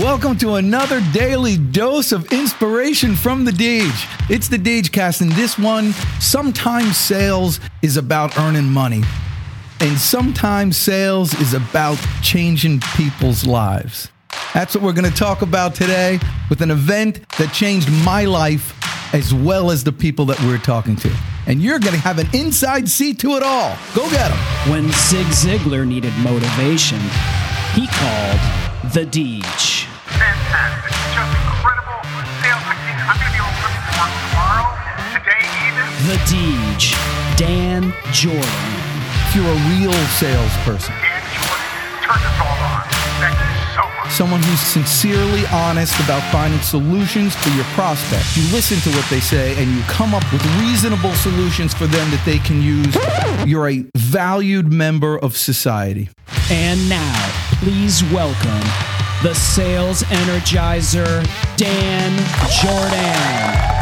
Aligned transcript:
Welcome 0.00 0.36
to 0.38 0.56
another 0.56 1.00
daily 1.14 1.56
dose 1.56 2.12
of 2.12 2.30
inspiration 2.30 3.14
from 3.14 3.46
the 3.46 3.50
Deej. 3.50 4.30
It's 4.30 4.46
the 4.46 4.58
Deejcast, 4.58 5.22
and 5.22 5.32
this 5.32 5.58
one, 5.58 5.92
sometimes 6.20 6.98
sales 6.98 7.60
is 7.80 7.96
about 7.96 8.36
earning 8.36 8.66
money, 8.66 9.04
and 9.80 9.96
sometimes 9.96 10.76
sales 10.76 11.32
is 11.40 11.54
about 11.54 11.98
changing 12.20 12.80
people's 12.94 13.46
lives. 13.46 14.10
That's 14.52 14.74
what 14.74 14.84
we're 14.84 14.92
going 14.92 15.10
to 15.10 15.16
talk 15.16 15.40
about 15.40 15.74
today 15.74 16.18
with 16.50 16.60
an 16.60 16.70
event 16.70 17.26
that 17.38 17.54
changed 17.54 17.90
my 18.04 18.26
life 18.26 18.74
as 19.14 19.32
well 19.32 19.70
as 19.70 19.82
the 19.82 19.92
people 19.92 20.26
that 20.26 20.38
we're 20.42 20.58
talking 20.58 20.96
to. 20.96 21.16
And 21.46 21.62
you're 21.62 21.78
going 21.78 21.94
to 21.94 22.00
have 22.00 22.18
an 22.18 22.28
inside 22.34 22.86
seat 22.86 23.18
to 23.20 23.36
it 23.36 23.42
all. 23.42 23.74
Go 23.94 24.10
get 24.10 24.28
them. 24.28 24.38
When 24.70 24.90
Zig 24.92 25.26
Ziglar 25.28 25.86
needed 25.86 26.12
motivation, 26.18 26.98
he 27.72 27.86
called 27.86 28.65
the 28.92 29.04
Deej. 29.06 29.86
Fantastic. 30.16 30.92
Just 31.14 31.32
incredible 31.36 32.00
sales. 32.42 32.62
I'm 32.64 33.16
going 33.18 33.28
to 33.28 33.34
be 33.34 33.40
able 33.40 33.50
to 33.50 33.60
put 33.60 33.72
this 33.72 33.86
to 33.86 33.94
work 33.98 34.12
tomorrow, 34.30 34.66
today 35.12 35.44
even. 35.66 35.86
The 36.06 36.18
Deej, 36.30 36.82
Dan 37.36 37.82
Jourdan. 38.12 38.70
If 39.28 39.36
you're 39.36 39.48
a 39.48 39.60
real 39.74 39.96
salesperson, 40.16 40.94
Dan 41.02 41.22
Jourdan, 41.34 41.68
turn 42.04 42.20
this 42.22 42.38
all 42.40 42.58
on. 42.62 42.82
Thank 43.20 43.36
you 43.40 43.56
so 43.74 43.82
much. 43.96 44.12
someone 44.12 44.42
who's 44.42 44.60
sincerely 44.60 45.46
honest 45.52 45.98
about 46.04 46.20
finding 46.30 46.60
solutions 46.60 47.34
for 47.34 47.48
your 47.50 47.64
prospects. 47.74 48.36
You 48.36 48.44
listen 48.52 48.78
to 48.80 48.96
what 48.96 49.08
they 49.08 49.20
say 49.20 49.60
and 49.60 49.70
you 49.74 49.82
come 49.82 50.14
up 50.14 50.22
with 50.32 50.44
reasonable 50.60 51.14
solutions 51.14 51.72
for 51.74 51.86
them 51.86 52.10
that 52.10 52.22
they 52.24 52.38
can 52.38 52.60
use. 52.62 52.94
You're 53.46 53.68
a 53.70 53.84
valued 53.96 54.70
member 54.72 55.18
of 55.18 55.36
society. 55.36 56.10
And 56.50 56.88
now, 56.88 57.45
please 57.60 58.04
welcome 58.12 58.68
the 59.22 59.34
sales 59.34 60.02
energizer, 60.04 61.24
Dan 61.56 62.12
Jourdan. 62.50 63.76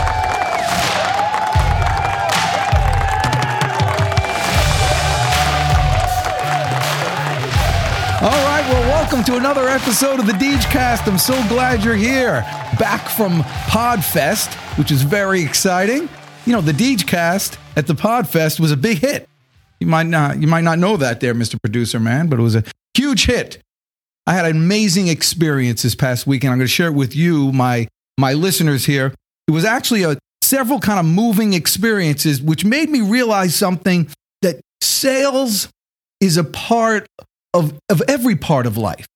All 8.23 8.31
right, 8.31 8.65
well, 8.71 8.89
welcome 8.89 9.25
to 9.25 9.37
another 9.37 9.69
episode 9.69 10.21
of 10.21 10.27
the 10.27 10.33
Deejcast. 10.33 11.09
I'm 11.09 11.19
so 11.19 11.35
glad 11.49 11.83
you're 11.83 11.97
here. 11.97 12.43
Back 12.79 13.09
from 13.09 13.41
Podfest, 13.69 14.55
which 14.79 14.93
is 14.93 15.03
very 15.03 15.43
exciting. 15.43 16.09
You 16.47 16.53
know, 16.53 16.61
the 16.61 16.73
Deejcast 16.73 17.59
at 17.77 17.89
the 17.89 17.95
Podfest 17.95 18.61
was 18.61 18.71
a 18.71 18.77
big 18.77 18.99
hit. 18.99 19.29
You 19.81 19.89
might 19.89 20.07
not 20.07 20.41
you 20.41 20.47
might 20.47 20.63
not 20.63 20.79
know 20.79 20.97
that 20.97 21.19
there, 21.19 21.35
Mr. 21.35 21.57
Producer 21.61 21.99
Man, 21.99 22.29
but 22.29 22.39
it 22.39 22.43
was 22.43 22.55
a 22.55 22.63
huge 22.95 23.27
hit. 23.27 23.64
I 24.27 24.35
had 24.35 24.47
an 24.47 24.57
amazing 24.57 25.09
experience 25.09 25.83
this 25.83 25.95
past 25.95 26.27
weekend. 26.27 26.53
I'm 26.53 26.59
going 26.59 26.67
to 26.67 26.73
share 26.73 26.89
it 26.89 26.95
with 26.95 27.15
you, 27.15 27.53
my 27.53 27.89
my 28.19 28.33
listeners 28.33 28.85
here. 28.85 29.13
It 29.49 29.51
was 29.51 29.65
actually 29.65 30.05
a 30.05 30.17
several 30.43 30.79
kind 30.79 31.01
of 31.01 31.07
moving 31.07 31.53
experiences 31.53 32.41
which 32.41 32.65
made 32.65 32.89
me 32.89 33.01
realize 33.01 33.55
something 33.55 34.09
that 34.43 34.61
sales 34.83 35.69
is 36.21 36.37
a 36.37 36.45
part 36.45 37.07
of, 37.53 37.79
of 37.89 38.03
every 38.09 38.37
part 38.37 38.67
of 38.67 38.77
life. 38.77 39.07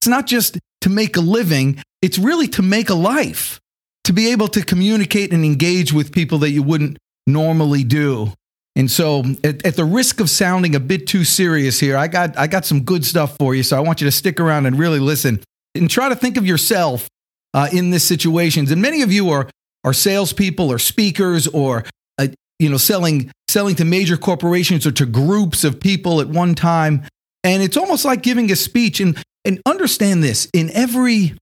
It's 0.00 0.08
not 0.08 0.26
just 0.26 0.58
to 0.82 0.88
make 0.88 1.16
a 1.16 1.20
living, 1.20 1.82
it's 2.02 2.18
really 2.18 2.48
to 2.48 2.62
make 2.62 2.90
a 2.90 2.94
life, 2.94 3.60
to 4.04 4.12
be 4.12 4.32
able 4.32 4.48
to 4.48 4.64
communicate 4.64 5.32
and 5.32 5.44
engage 5.44 5.92
with 5.92 6.12
people 6.12 6.38
that 6.38 6.50
you 6.50 6.62
wouldn't 6.62 6.98
normally 7.26 7.84
do. 7.84 8.32
And 8.76 8.90
so, 8.90 9.24
at, 9.42 9.66
at 9.66 9.76
the 9.76 9.84
risk 9.84 10.20
of 10.20 10.30
sounding 10.30 10.74
a 10.74 10.80
bit 10.80 11.06
too 11.06 11.24
serious 11.24 11.80
here, 11.80 11.96
I 11.96 12.06
got, 12.06 12.38
I 12.38 12.46
got 12.46 12.64
some 12.64 12.82
good 12.82 13.04
stuff 13.04 13.36
for 13.36 13.54
you. 13.54 13.62
So, 13.62 13.76
I 13.76 13.80
want 13.80 14.00
you 14.00 14.06
to 14.06 14.12
stick 14.12 14.38
around 14.38 14.66
and 14.66 14.78
really 14.78 15.00
listen 15.00 15.40
and 15.74 15.90
try 15.90 16.08
to 16.08 16.16
think 16.16 16.36
of 16.36 16.46
yourself 16.46 17.08
uh, 17.52 17.68
in 17.72 17.90
this 17.90 18.04
situations. 18.04 18.70
And 18.70 18.80
many 18.80 19.02
of 19.02 19.12
you 19.12 19.30
are, 19.30 19.48
are 19.84 19.92
salespeople 19.92 20.70
or 20.70 20.78
speakers 20.78 21.46
or 21.48 21.84
uh, 22.18 22.28
you 22.58 22.68
know 22.68 22.76
selling 22.76 23.30
selling 23.48 23.74
to 23.76 23.84
major 23.84 24.16
corporations 24.16 24.86
or 24.86 24.92
to 24.92 25.06
groups 25.06 25.64
of 25.64 25.80
people 25.80 26.20
at 26.20 26.28
one 26.28 26.54
time 26.54 27.02
and 27.42 27.62
it's 27.62 27.76
almost 27.76 28.04
like 28.04 28.22
giving 28.22 28.52
a 28.52 28.56
speech 28.56 29.00
and 29.00 29.20
and 29.44 29.60
understand 29.66 30.22
this 30.22 30.48
in 30.52 30.70
every 30.70 31.34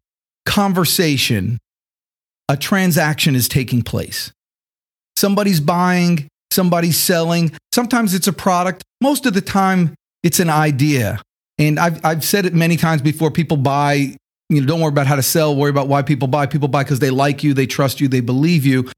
conversation 0.46 1.58
a 2.48 2.56
transaction 2.56 3.34
is 3.34 3.48
taking 3.48 3.82
place 3.82 4.32
somebody's 5.16 5.60
buying 5.60 6.28
somebody's 6.50 6.98
selling. 6.98 7.52
Sometimes 7.72 8.14
it's 8.14 8.26
a 8.26 8.32
product. 8.32 8.84
Most 9.00 9.26
of 9.26 9.34
the 9.34 9.40
time 9.40 9.94
it's 10.22 10.40
an 10.40 10.50
idea. 10.50 11.20
And 11.58 11.78
i've, 11.78 12.04
I've 12.04 12.24
said 12.24 12.46
it 12.46 12.54
many 12.54 12.76
times 12.76 13.02
before 13.02 13.30
people 13.30 13.56
buy 13.56 14.16
you 14.48 14.60
know 14.60 14.66
don't 14.66 14.80
worry 14.80 14.88
about 14.88 15.06
how 15.06 15.16
to 15.16 15.22
sell 15.22 15.54
worry 15.54 15.70
about 15.70 15.88
why 15.88 16.02
people 16.02 16.28
buy. 16.28 16.46
People 16.46 16.68
buy 16.68 16.84
because 16.84 17.00
they 17.00 17.10
like 17.10 17.42
you 17.42 17.54
they 17.54 17.66
trust 17.66 18.00
you 18.00 18.08
they 18.08 18.20
believe 18.20 18.64
you. 18.64 18.90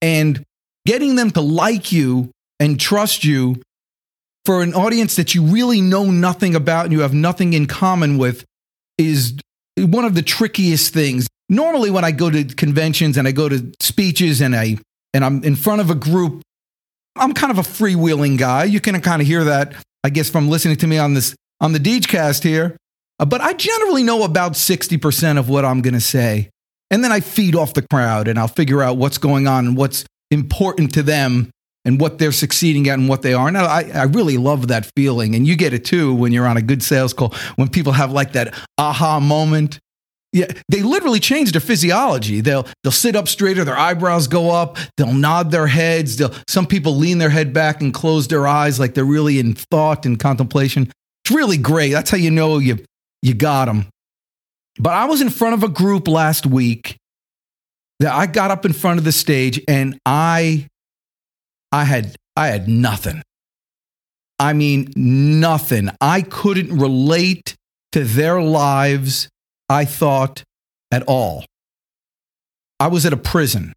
And 0.00 0.44
getting 0.86 1.16
them 1.16 1.30
to 1.32 1.40
like 1.40 1.92
you 1.92 2.30
and 2.60 2.78
trust 2.78 3.24
you 3.24 3.62
for 4.44 4.62
an 4.62 4.74
audience 4.74 5.16
that 5.16 5.34
you 5.34 5.42
really 5.42 5.80
know 5.80 6.10
nothing 6.10 6.54
about 6.54 6.84
and 6.84 6.92
you 6.92 7.00
have 7.00 7.14
nothing 7.14 7.52
in 7.52 7.66
common 7.66 8.16
with 8.18 8.44
is 8.96 9.34
one 9.76 10.04
of 10.04 10.14
the 10.14 10.22
trickiest 10.22 10.92
things. 10.92 11.26
Normally 11.48 11.90
when 11.90 12.04
I 12.04 12.10
go 12.10 12.30
to 12.30 12.44
conventions 12.44 13.16
and 13.16 13.28
I 13.28 13.32
go 13.32 13.48
to 13.48 13.72
speeches 13.80 14.40
and 14.40 14.54
I 14.54 14.78
and 15.14 15.24
I'm 15.24 15.42
in 15.44 15.56
front 15.56 15.80
of 15.80 15.90
a 15.90 15.94
group, 15.94 16.42
I'm 17.18 17.34
kind 17.34 17.50
of 17.50 17.58
a 17.58 17.62
freewheeling 17.62 18.38
guy. 18.38 18.64
You 18.64 18.80
can 18.80 19.00
kind 19.00 19.20
of 19.20 19.28
hear 19.28 19.44
that, 19.44 19.74
I 20.04 20.10
guess, 20.10 20.30
from 20.30 20.48
listening 20.48 20.76
to 20.76 20.86
me 20.86 20.98
on 20.98 21.14
this 21.14 21.34
on 21.60 21.72
the 21.72 21.78
Deejcast 21.78 22.42
here. 22.42 22.76
Uh, 23.18 23.24
but 23.24 23.40
I 23.40 23.52
generally 23.52 24.02
know 24.02 24.22
about 24.22 24.52
60% 24.52 25.38
of 25.38 25.48
what 25.48 25.64
I'm 25.64 25.82
going 25.82 25.94
to 25.94 26.00
say. 26.00 26.50
And 26.90 27.04
then 27.04 27.12
I 27.12 27.20
feed 27.20 27.54
off 27.54 27.74
the 27.74 27.82
crowd 27.82 28.28
and 28.28 28.38
I'll 28.38 28.48
figure 28.48 28.82
out 28.82 28.96
what's 28.96 29.18
going 29.18 29.46
on 29.46 29.66
and 29.66 29.76
what's 29.76 30.04
important 30.30 30.94
to 30.94 31.02
them 31.02 31.50
and 31.84 32.00
what 32.00 32.18
they're 32.18 32.32
succeeding 32.32 32.88
at 32.88 32.98
and 32.98 33.08
what 33.08 33.22
they 33.22 33.34
are. 33.34 33.48
And 33.48 33.58
I, 33.58 33.90
I 33.94 34.04
really 34.04 34.36
love 34.36 34.68
that 34.68 34.90
feeling. 34.96 35.34
And 35.34 35.46
you 35.46 35.56
get 35.56 35.72
it 35.72 35.84
too 35.84 36.14
when 36.14 36.32
you're 36.32 36.46
on 36.46 36.56
a 36.56 36.62
good 36.62 36.82
sales 36.82 37.12
call, 37.12 37.34
when 37.56 37.68
people 37.68 37.92
have 37.92 38.12
like 38.12 38.32
that 38.32 38.54
aha 38.78 39.20
moment. 39.20 39.78
Yeah, 40.32 40.46
they 40.68 40.82
literally 40.82 41.20
change 41.20 41.52
their 41.52 41.60
physiology. 41.60 42.42
They'll 42.42 42.66
they'll 42.82 42.92
sit 42.92 43.16
up 43.16 43.28
straighter, 43.28 43.64
their 43.64 43.78
eyebrows 43.78 44.28
go 44.28 44.50
up, 44.50 44.76
they'll 44.96 45.14
nod 45.14 45.50
their 45.50 45.66
heads. 45.66 46.16
They'll 46.16 46.34
some 46.46 46.66
people 46.66 46.96
lean 46.96 47.18
their 47.18 47.30
head 47.30 47.52
back 47.54 47.80
and 47.80 47.94
close 47.94 48.28
their 48.28 48.46
eyes 48.46 48.78
like 48.78 48.94
they're 48.94 49.04
really 49.04 49.38
in 49.38 49.54
thought 49.54 50.04
and 50.04 50.18
contemplation. 50.18 50.92
It's 51.24 51.34
really 51.34 51.56
great. 51.56 51.92
That's 51.92 52.10
how 52.10 52.18
you 52.18 52.30
know 52.30 52.58
you 52.58 52.78
you 53.22 53.34
got 53.34 53.66
them. 53.66 53.86
But 54.78 54.94
I 54.94 55.06
was 55.06 55.20
in 55.20 55.30
front 55.30 55.54
of 55.54 55.62
a 55.62 55.68
group 55.68 56.06
last 56.06 56.46
week 56.46 56.98
that 58.00 58.12
I 58.14 58.26
got 58.26 58.50
up 58.50 58.64
in 58.64 58.72
front 58.72 58.98
of 58.98 59.04
the 59.04 59.12
stage 59.12 59.60
and 59.66 59.98
I 60.06 60.68
I 61.72 61.84
had 61.84 62.16
I 62.36 62.48
had 62.48 62.68
nothing. 62.68 63.22
I 64.38 64.52
mean 64.52 64.92
nothing. 64.94 65.90
I 66.00 66.22
couldn't 66.22 66.78
relate 66.78 67.56
to 67.92 68.04
their 68.04 68.40
lives, 68.40 69.28
I 69.68 69.84
thought, 69.84 70.42
at 70.90 71.02
all. 71.02 71.44
I 72.80 72.88
was 72.88 73.04
at 73.04 73.12
a 73.12 73.18
prison. 73.18 73.72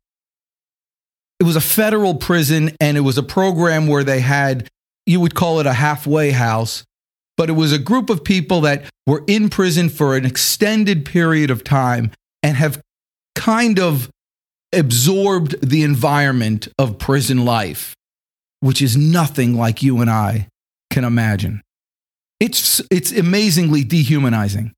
It 1.40 1.44
was 1.44 1.56
a 1.56 1.62
federal 1.62 2.16
prison 2.16 2.75
and 2.79 2.97
it 2.97 3.02
was 3.02 3.18
a 3.18 3.24
program 3.24 3.88
where 3.88 4.03
they 4.03 4.19
had 4.19 4.69
you 5.06 5.19
would 5.19 5.35
call 5.35 5.59
it 5.59 5.66
a 5.66 5.74
halfway 5.74 6.31
house, 6.31 6.84
but 7.35 7.50
it 7.50 7.53
was 7.53 7.74
a 7.74 7.79
group 7.79 8.09
of 8.09 8.24
people 8.24 8.62
that 8.62 8.85
were 9.07 9.24
in 9.28 9.50
prison 9.50 9.90
for 9.90 10.16
an 10.16 10.25
extended 10.25 11.06
period 11.06 11.50
of 11.50 11.63
time 11.63 12.12
and 12.44 12.56
have 12.56 12.79
kind 13.35 13.79
of 13.79 14.09
absorbed 14.72 15.68
the 15.68 15.81
environment 15.81 16.68
of 16.78 17.00
prison 17.00 17.44
life, 17.44 17.96
which 18.59 18.81
is 18.81 18.96
nothing 18.96 19.58
like 19.58 19.81
you 19.81 20.00
and 20.00 20.09
I 20.09 20.47
can 20.91 21.03
imagine. 21.03 21.62
It's, 22.40 22.81
it's 22.91 23.12
amazingly 23.12 23.84
dehumanizing. 23.84 24.73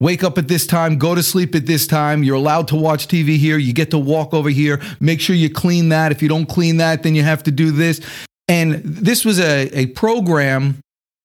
Wake 0.00 0.22
up 0.22 0.38
at 0.38 0.46
this 0.46 0.66
time, 0.66 0.96
go 0.96 1.14
to 1.14 1.22
sleep 1.22 1.54
at 1.54 1.66
this 1.66 1.86
time. 1.86 2.22
You're 2.22 2.36
allowed 2.36 2.68
to 2.68 2.76
watch 2.76 3.08
TV 3.08 3.36
here. 3.36 3.58
You 3.58 3.72
get 3.72 3.90
to 3.90 3.98
walk 3.98 4.32
over 4.32 4.48
here. 4.48 4.80
Make 5.00 5.20
sure 5.20 5.34
you 5.34 5.50
clean 5.50 5.88
that. 5.88 6.12
If 6.12 6.22
you 6.22 6.28
don't 6.28 6.46
clean 6.46 6.76
that, 6.76 7.02
then 7.02 7.14
you 7.14 7.24
have 7.24 7.42
to 7.44 7.50
do 7.50 7.72
this. 7.72 8.00
And 8.46 8.74
this 8.84 9.24
was 9.24 9.40
a, 9.40 9.68
a 9.76 9.86
program 9.86 10.78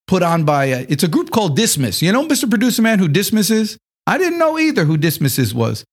put 0.08 0.24
on 0.24 0.44
by, 0.44 0.66
a, 0.66 0.86
it's 0.90 1.04
a 1.04 1.08
group 1.08 1.30
called 1.30 1.56
Dismas. 1.56 2.02
You 2.02 2.12
know, 2.12 2.28
Mr. 2.28 2.50
Producer 2.50 2.82
Man, 2.82 3.00
who 3.00 3.08
Dismas 3.08 3.52
is? 3.52 3.78
I 4.08 4.18
didn't 4.18 4.40
know 4.40 4.58
either 4.58 4.86
who 4.86 4.98
Dismisses 4.98 5.54
was 5.54 5.86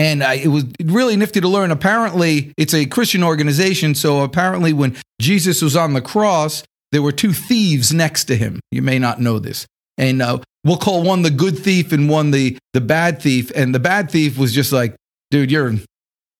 and 0.00 0.22
I, 0.22 0.34
it 0.34 0.48
was 0.48 0.64
really 0.82 1.14
nifty 1.16 1.42
to 1.42 1.48
learn. 1.48 1.70
Apparently, 1.70 2.54
it's 2.56 2.72
a 2.72 2.86
Christian 2.86 3.22
organization. 3.22 3.94
So 3.94 4.22
apparently, 4.22 4.72
when 4.72 4.96
Jesus 5.20 5.60
was 5.60 5.76
on 5.76 5.92
the 5.92 6.00
cross, 6.00 6.62
there 6.90 7.02
were 7.02 7.12
two 7.12 7.34
thieves 7.34 7.92
next 7.92 8.24
to 8.24 8.36
him. 8.36 8.60
You 8.70 8.80
may 8.80 8.98
not 8.98 9.20
know 9.20 9.38
this, 9.38 9.66
and 9.98 10.22
uh, 10.22 10.38
we'll 10.64 10.76
call 10.76 11.02
one 11.02 11.22
the 11.22 11.30
good 11.30 11.58
thief 11.58 11.92
and 11.92 12.08
one 12.08 12.30
the 12.30 12.58
the 12.72 12.80
bad 12.80 13.20
thief. 13.20 13.50
And 13.54 13.74
the 13.74 13.80
bad 13.80 14.10
thief 14.10 14.38
was 14.38 14.52
just 14.52 14.72
like, 14.72 14.96
"Dude, 15.30 15.50
you're 15.50 15.74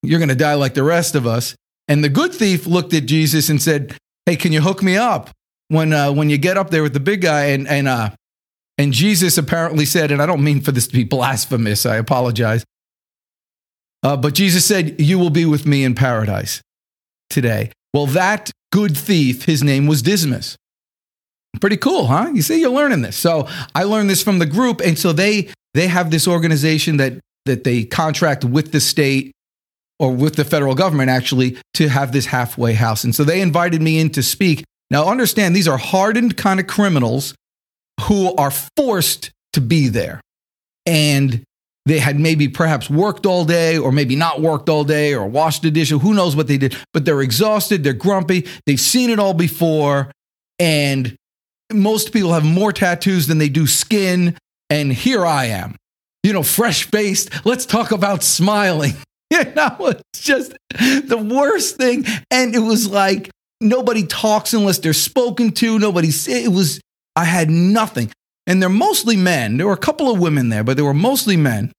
you're 0.02 0.20
gonna 0.20 0.34
die 0.34 0.54
like 0.54 0.74
the 0.74 0.82
rest 0.82 1.14
of 1.14 1.26
us." 1.26 1.54
And 1.88 2.04
the 2.04 2.08
good 2.08 2.32
thief 2.32 2.66
looked 2.66 2.94
at 2.94 3.06
Jesus 3.06 3.48
and 3.48 3.60
said, 3.60 3.96
"Hey, 4.26 4.36
can 4.36 4.52
you 4.52 4.60
hook 4.60 4.82
me 4.82 4.96
up 4.96 5.30
when 5.68 5.92
uh, 5.92 6.12
when 6.12 6.30
you 6.30 6.38
get 6.38 6.56
up 6.56 6.70
there 6.70 6.82
with 6.82 6.94
the 6.94 7.00
big 7.00 7.22
guy?" 7.22 7.46
And 7.46 7.66
and 7.68 7.88
uh, 7.88 8.10
And 8.78 8.94
Jesus 8.94 9.36
apparently 9.36 9.84
said, 9.84 10.10
and 10.10 10.22
I 10.22 10.26
don't 10.26 10.42
mean 10.42 10.62
for 10.62 10.72
this 10.72 10.86
to 10.86 10.94
be 10.94 11.04
blasphemous, 11.04 11.84
I 11.84 11.96
apologize. 11.96 12.64
Uh, 14.02 14.16
but 14.16 14.32
Jesus 14.34 14.64
said, 14.64 14.98
You 14.98 15.18
will 15.18 15.28
be 15.28 15.44
with 15.44 15.66
me 15.66 15.84
in 15.84 15.94
paradise 15.94 16.62
today. 17.28 17.72
Well, 17.92 18.06
that 18.06 18.50
good 18.72 18.96
thief, 18.96 19.44
his 19.44 19.62
name 19.62 19.86
was 19.86 20.00
Dismas. 20.00 20.56
Pretty 21.60 21.76
cool, 21.76 22.06
huh? 22.06 22.30
You 22.32 22.42
see, 22.42 22.60
you're 22.60 22.70
learning 22.70 23.02
this. 23.02 23.16
So 23.16 23.48
I 23.74 23.84
learned 23.84 24.08
this 24.08 24.22
from 24.22 24.38
the 24.38 24.46
group, 24.46 24.80
and 24.80 24.98
so 24.98 25.12
they 25.12 25.48
they 25.74 25.88
have 25.88 26.10
this 26.10 26.28
organization 26.28 26.98
that 26.98 27.18
that 27.46 27.64
they 27.64 27.84
contract 27.84 28.44
with 28.44 28.72
the 28.72 28.80
state 28.80 29.32
or 29.98 30.12
with 30.12 30.36
the 30.36 30.44
federal 30.44 30.74
government 30.74 31.10
actually 31.10 31.58
to 31.74 31.88
have 31.88 32.12
this 32.12 32.26
halfway 32.26 32.74
house. 32.74 33.04
And 33.04 33.14
so 33.14 33.24
they 33.24 33.40
invited 33.40 33.82
me 33.82 33.98
in 33.98 34.10
to 34.10 34.22
speak. 34.22 34.64
Now 34.90 35.08
understand 35.08 35.54
these 35.54 35.68
are 35.68 35.76
hardened 35.76 36.36
kind 36.36 36.60
of 36.60 36.66
criminals 36.66 37.34
who 38.02 38.34
are 38.36 38.50
forced 38.50 39.30
to 39.52 39.60
be 39.60 39.88
there. 39.88 40.20
And 40.86 41.44
they 41.86 41.98
had 41.98 42.18
maybe 42.18 42.48
perhaps 42.48 42.88
worked 42.88 43.26
all 43.26 43.44
day 43.44 43.76
or 43.76 43.92
maybe 43.92 44.16
not 44.16 44.40
worked 44.40 44.68
all 44.68 44.84
day 44.84 45.14
or 45.14 45.26
washed 45.26 45.62
the 45.62 45.70
dishes. 45.70 46.00
Who 46.00 46.14
knows 46.14 46.36
what 46.36 46.46
they 46.46 46.58
did? 46.58 46.76
But 46.92 47.04
they're 47.04 47.22
exhausted, 47.22 47.84
they're 47.84 47.92
grumpy, 47.92 48.46
they've 48.66 48.80
seen 48.80 49.10
it 49.10 49.18
all 49.18 49.34
before. 49.34 50.10
And 50.58 51.16
most 51.72 52.12
people 52.12 52.32
have 52.32 52.44
more 52.44 52.72
tattoos 52.72 53.26
than 53.26 53.38
they 53.38 53.48
do 53.48 53.66
skin. 53.66 54.36
And 54.68 54.92
here 54.92 55.26
I 55.26 55.46
am, 55.46 55.76
you 56.22 56.32
know, 56.32 56.42
fresh 56.42 56.84
faced. 56.84 57.44
Let's 57.44 57.66
talk 57.66 57.92
about 57.92 58.22
smiling. 58.22 58.94
You 59.32 59.44
know, 59.54 59.76
it's 59.86 60.22
just 60.22 60.54
the 60.70 61.16
worst 61.16 61.76
thing. 61.76 62.04
And 62.32 62.52
it 62.52 62.58
was 62.58 62.88
like 62.88 63.30
nobody 63.60 64.04
talks 64.04 64.54
unless 64.54 64.78
they're 64.78 64.92
spoken 64.92 65.52
to. 65.52 65.78
Nobody, 65.78 66.10
said 66.10 66.42
it 66.42 66.48
was, 66.48 66.80
I 67.14 67.26
had 67.26 67.48
nothing. 67.48 68.10
And 68.48 68.60
they're 68.60 68.68
mostly 68.68 69.16
men. 69.16 69.56
There 69.56 69.66
were 69.66 69.72
a 69.72 69.76
couple 69.76 70.10
of 70.10 70.18
women 70.18 70.48
there, 70.48 70.64
but 70.64 70.76
they 70.76 70.82
were 70.82 70.92
mostly 70.92 71.36
men. 71.36 71.70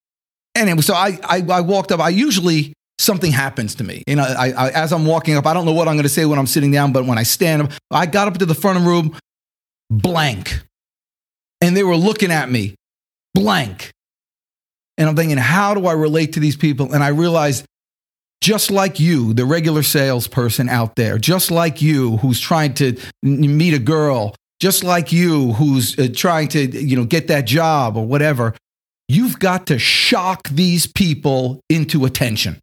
And 0.55 0.69
it 0.69 0.75
was, 0.75 0.85
so 0.85 0.93
I, 0.93 1.19
I, 1.23 1.45
I 1.51 1.61
walked 1.61 1.91
up. 1.91 1.99
I 1.99 2.09
usually, 2.09 2.73
something 2.99 3.31
happens 3.31 3.75
to 3.75 3.83
me. 3.83 4.03
You 4.07 4.15
know, 4.15 4.23
I, 4.23 4.51
I, 4.51 4.69
as 4.69 4.93
I'm 4.93 5.05
walking 5.05 5.35
up, 5.35 5.45
I 5.45 5.53
don't 5.53 5.65
know 5.65 5.73
what 5.73 5.87
I'm 5.87 5.95
going 5.95 6.03
to 6.03 6.09
say 6.09 6.25
when 6.25 6.39
I'm 6.39 6.47
sitting 6.47 6.71
down, 6.71 6.93
but 6.93 7.05
when 7.05 7.17
I 7.17 7.23
stand 7.23 7.63
up, 7.63 7.71
I 7.89 8.05
got 8.05 8.27
up 8.27 8.37
to 8.37 8.45
the 8.45 8.55
front 8.55 8.77
of 8.77 8.83
the 8.83 8.89
room, 8.89 9.17
blank. 9.91 10.63
And 11.59 11.77
they 11.77 11.83
were 11.83 11.95
looking 11.95 12.31
at 12.31 12.49
me, 12.49 12.73
blank. 13.35 13.91
And 14.97 15.07
I'm 15.07 15.15
thinking, 15.15 15.37
how 15.37 15.75
do 15.75 15.85
I 15.85 15.93
relate 15.93 16.33
to 16.33 16.39
these 16.39 16.55
people? 16.55 16.93
And 16.93 17.03
I 17.03 17.09
realized, 17.09 17.65
just 18.41 18.71
like 18.71 18.99
you, 18.99 19.33
the 19.33 19.45
regular 19.45 19.83
salesperson 19.83 20.69
out 20.69 20.95
there, 20.95 21.19
just 21.19 21.51
like 21.51 21.81
you 21.81 22.17
who's 22.17 22.39
trying 22.39 22.73
to 22.75 22.97
meet 23.21 23.75
a 23.75 23.79
girl, 23.79 24.35
just 24.59 24.83
like 24.83 25.11
you 25.11 25.53
who's 25.53 25.97
uh, 25.99 26.07
trying 26.15 26.47
to, 26.49 26.65
you 26.65 26.95
know, 26.95 27.05
get 27.05 27.27
that 27.27 27.45
job 27.45 27.97
or 27.97 28.05
whatever, 28.05 28.55
you've 29.07 29.37
got 29.37 29.67
to 29.67 29.77
shock 29.77 30.47
these 30.49 30.87
people 30.87 31.59
into 31.69 32.05
attention. 32.05 32.59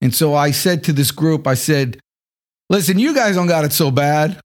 And 0.00 0.14
so 0.14 0.34
I 0.34 0.50
said 0.50 0.84
to 0.84 0.92
this 0.94 1.10
group, 1.10 1.46
I 1.46 1.54
said, 1.54 1.98
listen, 2.70 2.98
you 2.98 3.14
guys 3.14 3.34
don't 3.34 3.46
got 3.46 3.64
it 3.64 3.72
so 3.72 3.90
bad. 3.90 4.40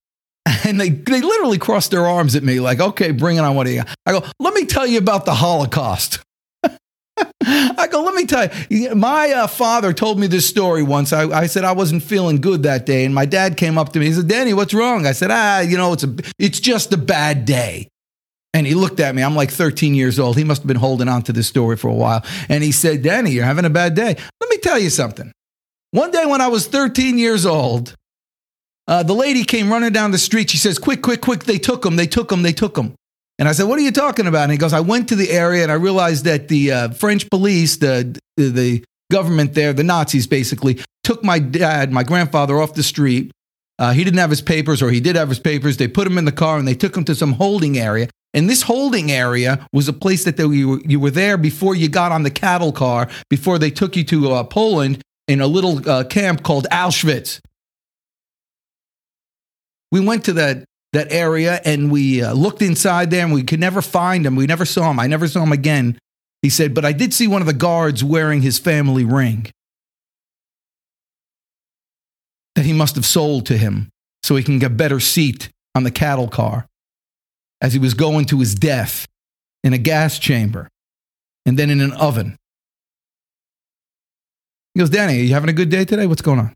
And 0.66 0.80
they, 0.80 0.90
they 0.90 1.22
literally 1.22 1.58
crossed 1.58 1.92
their 1.92 2.08
arms 2.08 2.36
at 2.36 2.44
me, 2.44 2.60
like, 2.60 2.80
okay, 2.80 3.12
bring 3.12 3.38
it 3.38 3.42
on. 3.42 3.56
What 3.56 3.66
do 3.66 3.72
you 3.72 3.84
got? 3.84 3.96
I 4.06 4.12
go, 4.14 4.26
let 4.40 4.54
me 4.54 4.66
tell 4.66 4.86
you 4.86 4.98
about 4.98 5.26
the 5.26 5.34
Holocaust. 5.34 6.20
I 6.64 7.88
go, 7.92 8.04
let 8.04 8.16
me 8.16 8.26
tell 8.26 8.50
you, 8.70 8.96
my 8.96 9.32
uh, 9.32 9.48
father 9.48 9.94
told 9.94 10.20
me 10.20 10.28
this 10.28 10.48
story 10.48 10.84
once. 10.84 11.14
I, 11.14 11.30
I, 11.30 11.46
said 11.46 11.64
I 11.64 11.72
wasn't 11.72 12.04
feeling 12.04 12.42
good 12.42 12.64
that 12.64 12.86
day, 12.86 13.06
and 13.06 13.14
my 13.14 13.26
dad 13.26 13.58
came 13.58 13.78
up 13.78 13.94
to 13.94 14.00
me. 14.00 14.08
He 14.08 14.14
said, 14.14 14.28
Danny, 14.28 14.54
what's 14.54 14.74
wrong? 14.74 15.06
I 15.06 15.12
said, 15.12 15.30
ah, 15.32 15.60
you 15.60 15.78
know, 15.78 15.94
it's, 15.94 16.04
a, 16.04 16.16
it's 16.40 16.60
just 16.60 16.92
a 16.94 16.98
bad 16.98 17.46
day. 17.46 17.88
And 18.54 18.66
he 18.66 18.74
looked 18.74 19.00
at 19.00 19.14
me. 19.14 19.22
I'm 19.22 19.36
like 19.36 19.52
13 19.52 19.96
years 19.96 20.18
old. 20.18 20.38
He 20.38 20.44
must 20.44 20.62
have 20.62 20.68
been 20.68 20.78
holding 20.78 21.10
on 21.10 21.24
to 21.24 21.34
this 21.34 21.48
story 21.48 21.76
for 21.76 21.90
a 21.90 21.94
while. 21.94 22.24
And 22.48 22.64
he 22.64 22.72
said, 22.72 23.04
Danny, 23.04 23.32
you're 23.32 23.46
having 23.46 23.66
a 23.66 23.70
bad 23.70 23.96
day. 23.96 24.16
Let 24.40 24.50
me 24.50 24.58
tell 24.58 24.80
you 24.80 24.90
something. 24.90 25.32
One 25.92 26.12
day 26.12 26.26
when 26.26 26.42
I 26.42 26.48
was 26.48 26.66
13 26.68 27.18
years 27.18 27.46
old, 27.46 27.96
uh, 28.88 29.04
the 29.04 29.14
lady 29.14 29.44
came 29.44 29.72
running 29.72 29.92
down 29.92 30.12
the 30.12 30.18
street. 30.18 30.50
She 30.50 30.58
says, 30.58 30.78
Quick, 30.78 31.02
quick, 31.02 31.22
quick, 31.22 31.44
they 31.46 31.58
took 31.58 31.86
him, 31.86 31.96
they 31.96 32.08
took 32.08 32.32
him, 32.32 32.44
they 32.44 32.54
took 32.54 32.78
him. 32.78 32.94
And 33.38 33.50
I 33.50 33.52
said, 33.52 33.68
What 33.68 33.80
are 33.80 33.84
you 33.84 33.92
talking 33.92 34.28
about? 34.28 34.44
And 34.44 34.52
he 34.52 34.58
goes, 34.58 34.74
I 34.74 34.80
went 34.80 35.10
to 35.10 35.16
the 35.16 35.32
area 35.32 35.64
and 35.64 35.72
I 35.72 35.76
realized 35.76 36.26
that 36.26 36.48
the 36.48 36.72
uh, 36.72 36.90
French 36.90 37.30
police, 37.30 37.78
the, 37.78 38.20
the 38.38 38.84
government 39.12 39.54
there, 39.54 39.74
the 39.74 39.84
Nazis 39.84 40.28
basically, 40.28 40.80
took 41.04 41.24
my 41.24 41.40
dad, 41.40 41.92
my 41.92 42.04
grandfather, 42.04 42.62
off 42.62 42.74
the 42.74 42.84
street. 42.84 43.32
Uh, 43.78 43.92
he 43.92 44.04
didn't 44.04 44.20
have 44.20 44.30
his 44.30 44.42
papers, 44.42 44.82
or 44.82 44.90
he 44.90 45.02
did 45.02 45.16
have 45.18 45.28
his 45.28 45.40
papers. 45.40 45.78
They 45.78 45.88
put 45.88 46.08
him 46.08 46.18
in 46.18 46.26
the 46.26 46.32
car 46.32 46.58
and 46.58 46.68
they 46.68 46.76
took 46.76 46.96
him 46.96 47.04
to 47.06 47.16
some 47.16 47.34
holding 47.34 47.78
area. 47.78 48.08
And 48.34 48.50
this 48.50 48.64
holding 48.64 49.12
area 49.12 49.68
was 49.74 49.88
a 49.88 49.94
place 49.94 50.24
that 50.26 50.38
they, 50.38 50.46
you, 50.46 50.70
were, 50.70 50.82
you 50.86 51.00
were 51.00 51.12
there 51.12 51.38
before 51.38 51.76
you 51.76 51.90
got 51.90 52.12
on 52.12 52.24
the 52.24 52.32
cattle 52.32 52.72
car, 52.72 53.10
before 53.30 53.58
they 53.58 53.72
took 53.72 53.96
you 53.96 54.04
to 54.06 54.34
uh, 54.34 54.44
Poland 54.44 55.02
in 55.28 55.42
a 55.42 55.48
little 55.48 55.90
uh, 55.90 56.04
camp 56.04 56.44
called 56.44 56.68
Auschwitz. 56.72 57.40
We 59.92 60.00
went 60.00 60.26
to 60.26 60.34
that 60.34 60.66
that 60.94 61.12
area 61.12 61.60
and 61.66 61.92
we 61.92 62.24
uh, 62.24 62.34
looked 62.34 62.62
inside 62.62 63.12
there 63.12 63.24
and 63.24 63.34
we 63.34 63.44
could 63.44 63.60
never 63.60 63.82
find 63.82 64.26
him. 64.26 64.36
We 64.36 64.48
never 64.48 64.66
saw 64.66 64.92
him. 64.92 65.00
I 65.00 65.08
never 65.08 65.28
saw 65.28 65.44
him 65.44 65.52
again. 65.52 66.00
He 66.42 66.50
said, 66.50 66.74
but 66.74 66.86
I 66.86 66.94
did 66.94 67.14
see 67.14 67.28
one 67.28 67.42
of 67.42 67.48
the 67.48 67.54
guards 67.54 68.04
wearing 68.04 68.42
his 68.42 68.60
family 68.60 69.04
ring 69.04 69.48
that 72.56 72.66
he 72.66 72.72
must 72.72 72.96
have 72.96 73.06
sold 73.06 73.46
to 73.48 73.58
him 73.58 73.90
so 74.24 74.36
he 74.36 74.44
can 74.44 74.60
get 74.60 74.72
a 74.72 74.74
better 74.74 75.00
seat 75.00 75.50
on 75.76 75.84
the 75.84 75.92
cattle 75.92 76.30
car 76.30 76.66
as 77.62 77.74
he 77.74 77.80
was 77.80 77.94
going 77.94 78.26
to 78.26 78.40
his 78.40 78.56
death 78.56 79.06
in 79.64 79.74
a 79.74 79.78
gas 79.78 80.18
chamber 80.18 80.70
and 81.46 81.60
then 81.60 81.70
in 81.70 81.82
an 81.82 81.92
oven. 81.94 82.38
He 84.74 84.80
goes, 84.80 84.90
Danny, 84.90 85.20
are 85.20 85.24
you 85.24 85.34
having 85.34 85.50
a 85.50 85.54
good 85.54 85.70
day 85.70 85.86
today? 85.86 86.06
What's 86.06 86.22
going 86.22 86.40
on? 86.40 86.54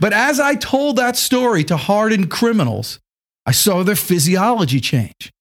But 0.00 0.12
as 0.12 0.40
I 0.40 0.54
told 0.54 0.96
that 0.96 1.16
story 1.16 1.64
to 1.64 1.76
hardened 1.76 2.30
criminals, 2.30 3.00
I 3.44 3.52
saw 3.52 3.82
their 3.82 3.96
physiology 3.96 4.80
change. 4.80 5.32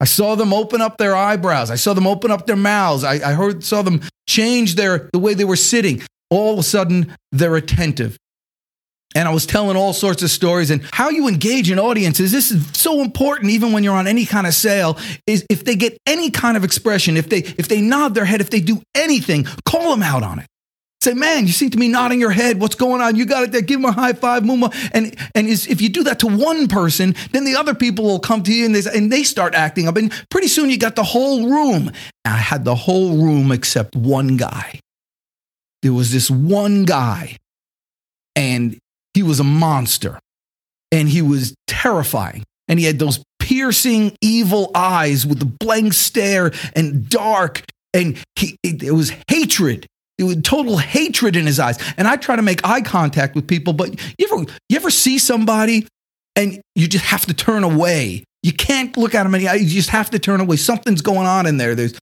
I 0.00 0.04
saw 0.04 0.34
them 0.34 0.52
open 0.52 0.80
up 0.80 0.98
their 0.98 1.14
eyebrows. 1.14 1.70
I 1.70 1.76
saw 1.76 1.94
them 1.94 2.06
open 2.08 2.30
up 2.30 2.46
their 2.46 2.56
mouths. 2.56 3.04
I, 3.04 3.30
I 3.30 3.34
heard, 3.34 3.62
saw 3.62 3.82
them 3.82 4.02
change 4.28 4.74
their, 4.74 5.08
the 5.12 5.18
way 5.18 5.34
they 5.34 5.44
were 5.44 5.56
sitting. 5.56 6.02
All 6.28 6.54
of 6.54 6.58
a 6.58 6.62
sudden, 6.64 7.14
they're 7.30 7.54
attentive. 7.54 8.18
And 9.14 9.28
I 9.28 9.32
was 9.32 9.46
telling 9.46 9.76
all 9.76 9.92
sorts 9.92 10.22
of 10.22 10.30
stories 10.30 10.70
and 10.70 10.82
how 10.92 11.10
you 11.10 11.28
engage 11.28 11.70
an 11.70 11.78
audiences. 11.78 12.32
This 12.32 12.50
is 12.50 12.66
so 12.72 13.00
important, 13.02 13.50
even 13.50 13.72
when 13.72 13.84
you're 13.84 13.94
on 13.94 14.06
any 14.06 14.24
kind 14.24 14.46
of 14.46 14.54
sale. 14.54 14.98
Is 15.26 15.44
if 15.50 15.64
they 15.64 15.76
get 15.76 15.98
any 16.06 16.30
kind 16.30 16.56
of 16.56 16.64
expression, 16.64 17.16
if 17.16 17.28
they 17.28 17.38
if 17.38 17.68
they 17.68 17.80
nod 17.80 18.14
their 18.14 18.24
head, 18.24 18.40
if 18.40 18.50
they 18.50 18.60
do 18.60 18.82
anything, 18.94 19.46
call 19.66 19.90
them 19.90 20.02
out 20.02 20.22
on 20.22 20.38
it. 20.38 20.46
Say, 21.02 21.14
man, 21.14 21.48
you 21.48 21.52
seem 21.52 21.70
to 21.70 21.78
be 21.78 21.88
nodding 21.88 22.20
your 22.20 22.30
head. 22.30 22.60
What's 22.60 22.76
going 22.76 23.00
on? 23.00 23.16
You 23.16 23.26
got 23.26 23.42
it 23.42 23.50
there. 23.50 23.60
Give 23.60 23.80
them 23.80 23.90
a 23.90 23.92
high 23.92 24.12
five, 24.12 24.44
Muma. 24.44 24.72
And 24.92 25.16
and 25.34 25.48
if 25.48 25.80
you 25.80 25.88
do 25.88 26.04
that 26.04 26.20
to 26.20 26.28
one 26.28 26.68
person, 26.68 27.16
then 27.32 27.44
the 27.44 27.56
other 27.56 27.74
people 27.74 28.04
will 28.04 28.20
come 28.20 28.44
to 28.44 28.54
you 28.54 28.66
and 28.66 28.72
they, 28.72 28.88
and 28.96 29.10
they 29.10 29.24
start 29.24 29.56
acting 29.56 29.88
up. 29.88 29.96
And 29.96 30.12
pretty 30.30 30.46
soon 30.46 30.70
you 30.70 30.78
got 30.78 30.94
the 30.94 31.02
whole 31.02 31.48
room. 31.48 31.90
I 32.24 32.36
had 32.36 32.64
the 32.64 32.76
whole 32.76 33.16
room 33.16 33.50
except 33.50 33.96
one 33.96 34.36
guy. 34.36 34.78
There 35.82 35.92
was 35.92 36.12
this 36.12 36.30
one 36.30 36.84
guy, 36.84 37.36
and 38.36 38.78
he 39.12 39.24
was 39.24 39.40
a 39.40 39.44
monster, 39.44 40.20
and 40.92 41.08
he 41.08 41.20
was 41.20 41.52
terrifying, 41.66 42.44
and 42.68 42.78
he 42.78 42.84
had 42.84 43.00
those 43.00 43.24
piercing, 43.40 44.16
evil 44.20 44.70
eyes 44.72 45.26
with 45.26 45.40
the 45.40 45.46
blank 45.46 45.94
stare 45.94 46.52
and 46.76 47.08
dark, 47.08 47.64
and 47.92 48.16
he 48.36 48.56
it, 48.62 48.94
was 48.94 49.12
hatred 49.26 49.88
total 50.42 50.78
hatred 50.78 51.36
in 51.36 51.46
his 51.46 51.58
eyes. 51.58 51.78
And 51.96 52.08
I 52.08 52.16
try 52.16 52.36
to 52.36 52.42
make 52.42 52.66
eye 52.66 52.80
contact 52.80 53.34
with 53.34 53.46
people, 53.46 53.72
but 53.72 53.90
you 54.18 54.26
ever 54.30 54.44
you 54.68 54.76
ever 54.76 54.90
see 54.90 55.18
somebody 55.18 55.86
and 56.36 56.60
you 56.74 56.88
just 56.88 57.04
have 57.06 57.26
to 57.26 57.34
turn 57.34 57.64
away. 57.64 58.24
You 58.42 58.52
can't 58.52 58.96
look 58.96 59.14
at 59.14 59.22
them 59.24 59.34
and 59.34 59.42
you 59.42 59.66
just 59.66 59.90
have 59.90 60.10
to 60.10 60.18
turn 60.18 60.40
away. 60.40 60.56
Something's 60.56 61.02
going 61.02 61.26
on 61.26 61.46
in 61.46 61.56
there. 61.58 61.74
There's 61.74 61.96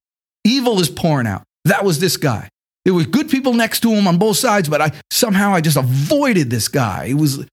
evil 0.45 0.81
is 0.81 0.89
pouring 0.89 1.27
out. 1.27 1.43
That 1.65 1.85
was 1.85 2.01
this 2.01 2.17
guy. 2.17 2.49
There 2.85 2.95
were 2.95 3.05
good 3.05 3.29
people 3.29 3.53
next 3.53 3.81
to 3.81 3.91
him 3.91 4.09
on 4.09 4.19
both 4.19 4.39
sides, 4.39 4.69
but 4.69 4.81
I 4.81 4.93
somehow 5.11 5.53
I 5.53 5.61
just 5.61 5.77
avoided 5.77 6.49
this 6.49 6.69
guy. 6.69 7.07
It 7.07 7.15
was 7.15 7.45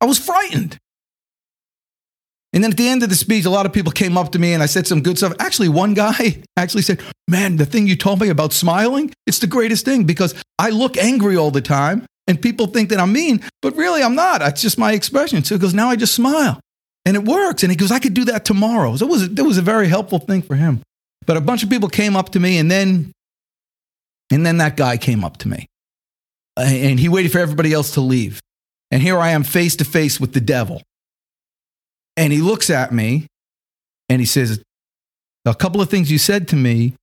I 0.00 0.04
was 0.04 0.18
frightened. 0.18 0.78
And 2.52 2.62
then 2.62 2.72
at 2.72 2.76
the 2.76 2.88
end 2.88 3.02
of 3.02 3.08
the 3.08 3.14
speech, 3.14 3.46
a 3.46 3.50
lot 3.50 3.64
of 3.64 3.72
people 3.72 3.92
came 3.92 4.18
up 4.18 4.32
to 4.32 4.38
me 4.38 4.52
and 4.52 4.62
I 4.62 4.66
said 4.66 4.86
some 4.86 5.02
good 5.02 5.16
stuff. 5.16 5.34
Actually, 5.38 5.70
one 5.70 5.94
guy 5.94 6.42
actually 6.56 6.82
said, 6.82 7.00
Man, 7.28 7.56
the 7.56 7.64
thing 7.64 7.86
you 7.86 7.96
told 7.96 8.20
me 8.20 8.28
about 8.28 8.52
smiling, 8.52 9.12
it's 9.26 9.38
the 9.38 9.46
greatest 9.46 9.84
thing 9.84 10.04
because 10.04 10.34
I 10.58 10.70
look 10.70 10.96
angry 10.96 11.36
all 11.36 11.50
the 11.50 11.62
time 11.62 12.04
and 12.26 12.40
people 12.40 12.66
think 12.66 12.90
that 12.90 13.00
I'm 13.00 13.12
mean, 13.12 13.42
but 13.62 13.76
really 13.76 14.02
I'm 14.02 14.14
not. 14.14 14.42
It's 14.42 14.62
just 14.62 14.78
my 14.78 14.92
expression. 14.92 15.42
So 15.44 15.54
he 15.54 15.58
goes, 15.58 15.74
Now 15.74 15.88
I 15.88 15.96
just 15.96 16.14
smile 16.14 16.60
and 17.04 17.16
it 17.16 17.24
works. 17.24 17.62
And 17.62 17.72
he 17.72 17.76
goes, 17.76 17.90
I 17.90 17.98
could 17.98 18.14
do 18.14 18.26
that 18.26 18.44
tomorrow. 18.44 18.96
So 18.96 19.06
it 19.06 19.10
was, 19.10 19.22
it 19.22 19.40
was 19.40 19.58
a 19.58 19.62
very 19.62 19.88
helpful 19.88 20.18
thing 20.18 20.42
for 20.42 20.54
him. 20.54 20.82
But 21.26 21.36
a 21.36 21.40
bunch 21.40 21.62
of 21.62 21.70
people 21.70 21.88
came 21.88 22.16
up 22.16 22.30
to 22.30 22.40
me 22.40 22.58
and 22.58 22.70
then, 22.70 23.12
and 24.30 24.44
then 24.44 24.58
that 24.58 24.76
guy 24.76 24.96
came 24.96 25.24
up 25.24 25.38
to 25.38 25.48
me 25.48 25.66
and 26.56 26.98
he 26.98 27.08
waited 27.08 27.32
for 27.32 27.38
everybody 27.38 27.72
else 27.72 27.92
to 27.92 28.00
leave. 28.00 28.40
And 28.90 29.02
here 29.02 29.18
I 29.18 29.30
am 29.30 29.42
face 29.42 29.76
to 29.76 29.84
face 29.84 30.20
with 30.20 30.32
the 30.32 30.40
devil. 30.40 30.82
And 32.16 32.32
he 32.32 32.40
looks 32.40 32.70
at 32.70 32.92
me 32.92 33.26
and 34.08 34.20
he 34.20 34.26
says, 34.26 34.62
A 35.44 35.54
couple 35.54 35.80
of 35.80 35.88
things 35.88 36.10
you 36.10 36.18
said 36.18 36.48
to 36.48 36.56
me 36.56 36.94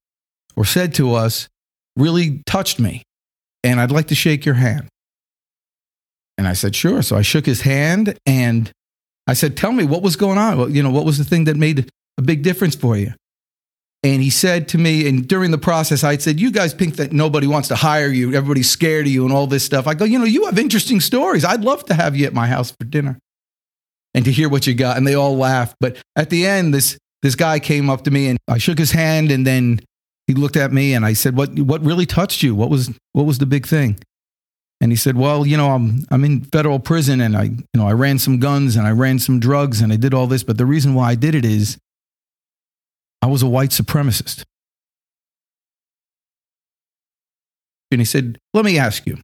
or 0.55 0.65
said 0.65 0.93
to 0.95 1.13
us 1.13 1.47
really 1.95 2.41
touched 2.45 2.79
me. 2.79 3.03
And 3.63 3.79
I'd 3.79 3.91
like 3.91 4.07
to 4.07 4.15
shake 4.15 4.45
your 4.45 4.55
hand. 4.55 4.87
And 6.37 6.47
I 6.47 6.53
said, 6.53 6.75
Sure. 6.75 7.01
So 7.01 7.17
I 7.17 7.21
shook 7.21 7.45
his 7.45 7.61
hand 7.61 8.17
and 8.25 8.71
I 9.27 9.33
said, 9.33 9.57
Tell 9.57 9.71
me 9.71 9.83
what 9.83 10.01
was 10.01 10.15
going 10.15 10.37
on. 10.37 10.57
Well, 10.57 10.69
you 10.69 10.83
know, 10.83 10.91
what 10.91 11.05
was 11.05 11.17
the 11.17 11.23
thing 11.23 11.45
that 11.45 11.57
made 11.57 11.89
a 12.17 12.21
big 12.21 12.43
difference 12.43 12.75
for 12.75 12.95
you? 12.95 13.13
And 14.01 14.21
he 14.21 14.29
said 14.29 14.69
to 14.69 14.77
me, 14.77 15.09
and 15.09 15.27
during 15.27 15.51
the 15.51 15.57
process, 15.57 16.05
I 16.05 16.15
said, 16.17 16.39
You 16.39 16.51
guys 16.51 16.73
think 16.73 16.95
that 16.97 17.11
nobody 17.11 17.47
wants 17.47 17.67
to 17.69 17.75
hire 17.75 18.07
you, 18.07 18.33
everybody's 18.33 18.69
scared 18.69 19.07
of 19.07 19.11
you, 19.11 19.25
and 19.25 19.33
all 19.33 19.47
this 19.47 19.65
stuff. 19.65 19.87
I 19.87 19.95
go, 19.95 20.05
You 20.05 20.19
know, 20.19 20.25
you 20.25 20.45
have 20.45 20.57
interesting 20.57 20.99
stories. 21.01 21.43
I'd 21.43 21.61
love 21.61 21.83
to 21.85 21.93
have 21.93 22.15
you 22.15 22.25
at 22.25 22.33
my 22.33 22.47
house 22.47 22.71
for 22.71 22.85
dinner 22.85 23.19
and 24.13 24.25
to 24.25 24.31
hear 24.31 24.49
what 24.49 24.67
you 24.67 24.73
got. 24.73 24.97
And 24.97 25.05
they 25.05 25.15
all 25.15 25.37
laughed. 25.37 25.75
But 25.79 25.97
at 26.15 26.29
the 26.29 26.45
end, 26.45 26.73
this, 26.73 26.97
this 27.21 27.35
guy 27.35 27.59
came 27.59 27.89
up 27.89 28.03
to 28.03 28.11
me 28.11 28.27
and 28.27 28.37
I 28.47 28.57
shook 28.57 28.79
his 28.79 28.91
hand, 28.91 29.31
and 29.31 29.45
then 29.45 29.81
he 30.27 30.33
looked 30.33 30.57
at 30.57 30.71
me 30.71 30.93
and 30.93 31.05
I 31.05 31.13
said, 31.13 31.35
What, 31.35 31.57
what 31.59 31.81
really 31.81 32.05
touched 32.05 32.43
you? 32.43 32.55
What 32.55 32.69
was, 32.69 32.91
what 33.13 33.25
was 33.25 33.37
the 33.39 33.45
big 33.45 33.67
thing? 33.67 33.99
And 34.81 34.91
he 34.91 34.95
said, 34.95 35.17
"Well, 35.17 35.45
you 35.45 35.57
know, 35.57 35.71
I'm 35.71 36.05
I'm 36.09 36.23
in 36.23 36.41
federal 36.45 36.79
prison 36.79 37.19
and 37.19 37.35
I, 37.35 37.43
you 37.43 37.65
know, 37.75 37.87
I 37.87 37.91
ran 37.91 38.17
some 38.17 38.39
guns 38.39 38.75
and 38.75 38.87
I 38.87 38.91
ran 38.91 39.19
some 39.19 39.39
drugs 39.39 39.81
and 39.81 39.91
I 39.91 39.97
did 39.97 40.13
all 40.13 40.27
this, 40.27 40.43
but 40.43 40.57
the 40.57 40.65
reason 40.65 40.93
why 40.93 41.09
I 41.09 41.15
did 41.15 41.35
it 41.35 41.43
is 41.43 41.77
I 43.21 43.27
was 43.27 43.43
a 43.43 43.49
white 43.49 43.71
supremacist." 43.71 44.43
And 47.91 47.99
he 47.99 48.05
said, 48.05 48.37
"Let 48.53 48.63
me 48.63 48.77
ask 48.79 49.05
you. 49.05 49.17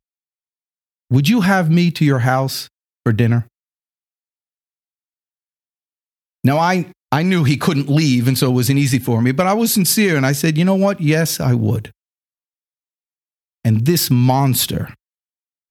Would 1.10 1.30
you 1.30 1.42
have 1.42 1.72
me 1.72 1.92
to 1.92 2.04
your 2.04 2.20
house 2.20 2.68
for 3.06 3.14
dinner?" 3.14 3.48
Now 6.46 6.60
I 6.60 6.86
I 7.12 7.24
knew 7.24 7.44
he 7.44 7.58
couldn't 7.58 7.90
leave 7.90 8.28
and 8.28 8.38
so 8.38 8.52
it 8.52 8.54
wasn't 8.54 8.78
easy 8.78 9.00
for 9.00 9.20
me, 9.20 9.32
but 9.32 9.48
I 9.48 9.54
was 9.54 9.74
sincere 9.74 10.16
and 10.16 10.26
I 10.26 10.32
said, 10.32 10.58
"You 10.60 10.64
know 10.64 10.76
what? 10.76 11.02
Yes, 11.02 11.40
I 11.40 11.56
would." 11.56 11.92
And 13.64 13.86
this 13.86 14.12
monster 14.12 14.94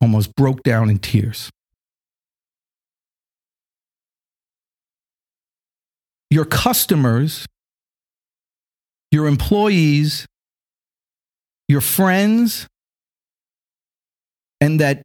almost 0.00 0.35
broke 0.35 0.64
down 0.64 0.90
in 0.90 0.99
tears. 0.99 1.49
Your 6.28 6.45
customers, 6.45 7.47
your 9.12 9.28
employees, 9.28 10.26
your 11.69 11.81
friends, 11.81 12.66
and 14.61 14.81
that 14.81 15.02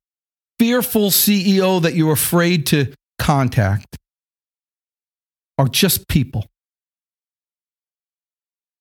fearful 0.58 1.12
CEO 1.12 1.80
that 1.80 1.94
you're 1.94 2.14
afraid 2.14 2.66
to 2.68 2.92
contact 3.20 3.99
are 5.60 5.68
just 5.68 6.08
people. 6.08 6.48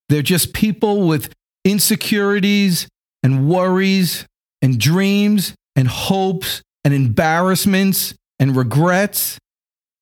They're 0.08 0.22
just 0.22 0.54
people 0.54 1.06
with 1.06 1.32
insecurities 1.64 2.88
and 3.22 3.48
worries 3.48 4.24
and 4.62 4.78
dreams 4.78 5.54
and 5.76 5.88
hopes 5.88 6.62
and 6.84 6.94
embarrassments 6.94 8.14
and 8.38 8.56
regrets. 8.56 9.38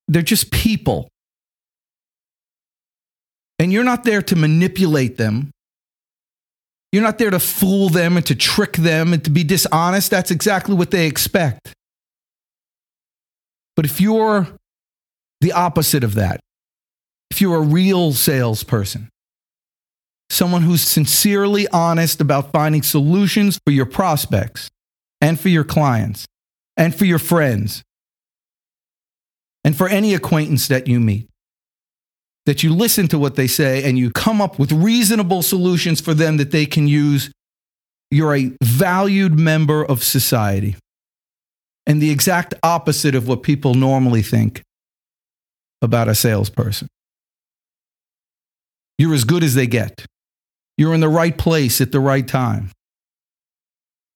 They're 0.06 0.22
just 0.22 0.52
people. 0.52 1.08
And 3.58 3.72
you're 3.72 3.84
not 3.84 4.04
there 4.04 4.22
to 4.22 4.36
manipulate 4.36 5.16
them. 5.16 5.50
You're 6.92 7.02
not 7.02 7.18
there 7.18 7.30
to 7.30 7.40
fool 7.40 7.88
them 7.88 8.16
and 8.16 8.24
to 8.26 8.34
trick 8.34 8.74
them 8.74 9.12
and 9.12 9.24
to 9.24 9.30
be 9.30 9.42
dishonest. 9.42 10.10
That's 10.10 10.30
exactly 10.30 10.74
what 10.74 10.90
they 10.90 11.06
expect. 11.06 11.72
But 13.74 13.86
if 13.86 14.00
you're 14.00 14.46
the 15.40 15.52
opposite 15.52 16.04
of 16.04 16.14
that, 16.14 16.40
if 17.36 17.42
you're 17.42 17.56
a 17.56 17.60
real 17.60 18.14
salesperson, 18.14 19.10
someone 20.30 20.62
who's 20.62 20.80
sincerely 20.80 21.68
honest 21.68 22.22
about 22.22 22.50
finding 22.50 22.82
solutions 22.82 23.58
for 23.66 23.72
your 23.72 23.84
prospects, 23.84 24.70
and 25.20 25.38
for 25.38 25.50
your 25.50 25.64
clients 25.64 26.24
and 26.78 26.94
for 26.94 27.04
your 27.04 27.18
friends 27.18 27.82
and 29.64 29.76
for 29.76 29.86
any 29.86 30.14
acquaintance 30.14 30.68
that 30.68 30.86
you 30.86 30.98
meet. 30.98 31.28
That 32.46 32.62
you 32.62 32.72
listen 32.74 33.06
to 33.08 33.18
what 33.18 33.34
they 33.34 33.48
say 33.48 33.84
and 33.84 33.98
you 33.98 34.10
come 34.10 34.40
up 34.40 34.58
with 34.58 34.72
reasonable 34.72 35.42
solutions 35.42 36.00
for 36.00 36.14
them 36.14 36.38
that 36.38 36.52
they 36.52 36.64
can 36.64 36.88
use. 36.88 37.30
You're 38.10 38.34
a 38.34 38.52
valued 38.62 39.38
member 39.38 39.84
of 39.84 40.02
society. 40.02 40.76
And 41.86 42.00
the 42.00 42.10
exact 42.10 42.54
opposite 42.62 43.14
of 43.14 43.28
what 43.28 43.42
people 43.42 43.74
normally 43.74 44.22
think 44.22 44.62
about 45.82 46.08
a 46.08 46.14
salesperson. 46.14 46.88
You're 48.98 49.14
as 49.14 49.24
good 49.24 49.42
as 49.42 49.54
they 49.54 49.66
get. 49.66 50.06
You're 50.76 50.94
in 50.94 51.00
the 51.00 51.08
right 51.08 51.36
place 51.36 51.80
at 51.80 51.92
the 51.92 52.00
right 52.00 52.26
time. 52.26 52.70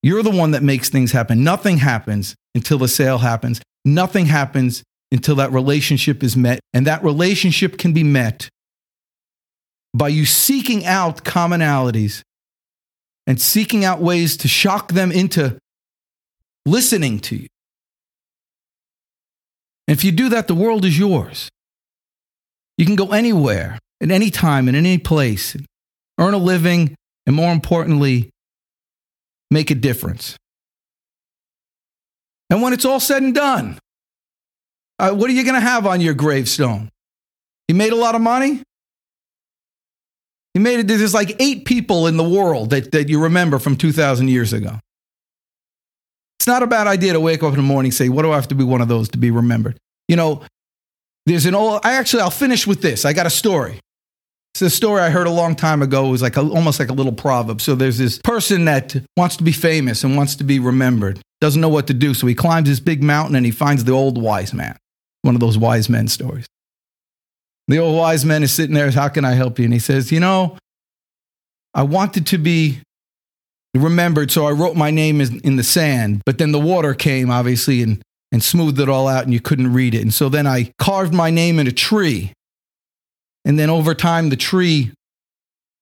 You're 0.02 0.22
the 0.22 0.30
one 0.30 0.52
that 0.52 0.62
makes 0.62 0.88
things 0.88 1.12
happen. 1.12 1.44
Nothing 1.44 1.78
happens 1.78 2.34
until 2.54 2.78
the 2.78 2.88
sale 2.88 3.18
happens. 3.18 3.60
Nothing 3.84 4.26
happens 4.26 4.82
until 5.12 5.34
that 5.36 5.52
relationship 5.52 6.22
is 6.22 6.36
met. 6.36 6.60
And 6.72 6.86
that 6.86 7.04
relationship 7.04 7.76
can 7.76 7.92
be 7.92 8.04
met 8.04 8.48
by 9.92 10.08
you 10.08 10.24
seeking 10.24 10.86
out 10.86 11.24
commonalities 11.24 12.22
and 13.26 13.40
seeking 13.40 13.84
out 13.84 14.00
ways 14.00 14.36
to 14.38 14.48
shock 14.48 14.92
them 14.92 15.12
into 15.12 15.58
listening 16.64 17.18
to 17.20 17.36
you. 17.36 17.46
And 19.86 19.96
if 19.96 20.04
you 20.04 20.12
do 20.12 20.28
that, 20.30 20.46
the 20.46 20.54
world 20.54 20.84
is 20.84 20.98
yours. 20.98 21.48
You 22.78 22.86
can 22.86 22.96
go 22.96 23.12
anywhere, 23.12 23.78
at 24.02 24.10
any 24.10 24.30
time, 24.30 24.68
in 24.68 24.74
any 24.74 24.98
place, 24.98 25.56
earn 26.18 26.34
a 26.34 26.38
living, 26.38 26.94
and 27.26 27.36
more 27.36 27.52
importantly, 27.52 28.30
make 29.50 29.70
a 29.70 29.74
difference. 29.74 30.36
And 32.48 32.62
when 32.62 32.72
it's 32.72 32.84
all 32.84 33.00
said 33.00 33.22
and 33.22 33.34
done, 33.34 33.78
uh, 34.98 35.12
what 35.12 35.30
are 35.30 35.32
you 35.32 35.44
going 35.44 35.54
to 35.54 35.60
have 35.60 35.86
on 35.86 36.00
your 36.00 36.14
gravestone? 36.14 36.90
You 37.68 37.74
made 37.74 37.92
a 37.92 37.96
lot 37.96 38.14
of 38.14 38.20
money? 38.20 38.62
You 40.54 40.60
made 40.60 40.80
it, 40.80 40.88
there's 40.88 41.14
like 41.14 41.36
eight 41.38 41.64
people 41.64 42.06
in 42.06 42.16
the 42.16 42.28
world 42.28 42.70
that, 42.70 42.90
that 42.92 43.08
you 43.08 43.22
remember 43.22 43.58
from 43.58 43.76
2,000 43.76 44.28
years 44.28 44.52
ago. 44.52 44.78
It's 46.40 46.46
not 46.46 46.62
a 46.62 46.66
bad 46.66 46.86
idea 46.86 47.12
to 47.12 47.20
wake 47.20 47.42
up 47.42 47.50
in 47.50 47.56
the 47.56 47.62
morning 47.62 47.90
and 47.90 47.94
say, 47.94 48.08
What 48.08 48.22
do 48.22 48.32
I 48.32 48.34
have 48.34 48.48
to 48.48 48.54
be 48.54 48.64
one 48.64 48.80
of 48.80 48.88
those 48.88 49.10
to 49.10 49.18
be 49.18 49.30
remembered? 49.30 49.78
You 50.08 50.16
know, 50.16 50.42
there's 51.26 51.46
an 51.46 51.54
old, 51.54 51.82
I 51.84 51.92
actually, 51.92 52.22
I'll 52.22 52.30
finish 52.30 52.66
with 52.66 52.82
this. 52.82 53.04
I 53.04 53.12
got 53.12 53.26
a 53.26 53.30
story. 53.30 53.78
It's 54.54 54.62
a 54.62 54.70
story 54.70 55.00
I 55.00 55.10
heard 55.10 55.26
a 55.26 55.30
long 55.30 55.54
time 55.54 55.80
ago. 55.80 56.06
It 56.06 56.10
was 56.10 56.22
like 56.22 56.36
a, 56.36 56.40
almost 56.40 56.80
like 56.80 56.90
a 56.90 56.92
little 56.92 57.12
proverb. 57.12 57.60
So 57.60 57.74
there's 57.74 57.98
this 57.98 58.18
person 58.18 58.64
that 58.64 58.96
wants 59.16 59.36
to 59.36 59.44
be 59.44 59.52
famous 59.52 60.04
and 60.04 60.16
wants 60.16 60.36
to 60.36 60.44
be 60.44 60.58
remembered, 60.58 61.20
doesn't 61.40 61.60
know 61.60 61.68
what 61.68 61.86
to 61.86 61.94
do. 61.94 62.14
So 62.14 62.26
he 62.26 62.34
climbs 62.34 62.68
this 62.68 62.80
big 62.80 63.02
mountain 63.02 63.36
and 63.36 63.46
he 63.46 63.52
finds 63.52 63.84
the 63.84 63.92
old 63.92 64.20
wise 64.20 64.52
man. 64.52 64.76
One 65.22 65.34
of 65.34 65.40
those 65.40 65.56
wise 65.56 65.88
men 65.88 66.08
stories. 66.08 66.46
The 67.68 67.78
old 67.78 67.96
wise 67.96 68.24
man 68.24 68.42
is 68.42 68.52
sitting 68.52 68.74
there, 68.74 68.90
how 68.90 69.08
can 69.08 69.24
I 69.24 69.32
help 69.32 69.58
you? 69.58 69.64
And 69.64 69.72
he 69.72 69.78
says, 69.78 70.10
You 70.10 70.18
know, 70.18 70.58
I 71.72 71.84
wanted 71.84 72.26
to 72.26 72.38
be 72.38 72.80
remembered, 73.74 74.32
so 74.32 74.46
I 74.46 74.50
wrote 74.50 74.76
my 74.76 74.90
name 74.90 75.20
in 75.20 75.56
the 75.56 75.62
sand, 75.62 76.22
but 76.26 76.38
then 76.38 76.50
the 76.50 76.58
water 76.58 76.94
came, 76.94 77.30
obviously, 77.30 77.82
and, 77.82 78.02
and 78.32 78.42
smoothed 78.42 78.80
it 78.80 78.88
all 78.88 79.06
out, 79.06 79.22
and 79.24 79.32
you 79.32 79.40
couldn't 79.40 79.72
read 79.72 79.94
it. 79.94 80.02
And 80.02 80.12
so 80.12 80.28
then 80.28 80.46
I 80.46 80.72
carved 80.78 81.14
my 81.14 81.30
name 81.30 81.60
in 81.60 81.68
a 81.68 81.72
tree 81.72 82.32
and 83.44 83.58
then 83.58 83.70
over 83.70 83.94
time, 83.94 84.28
the 84.28 84.36
tree 84.36 84.92